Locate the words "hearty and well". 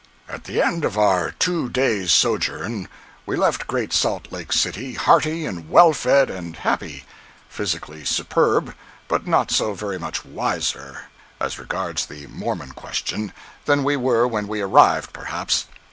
4.95-5.93